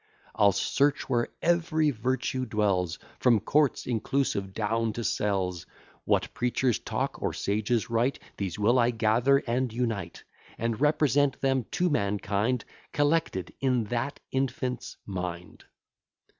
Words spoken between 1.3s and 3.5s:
every virtue dwells, From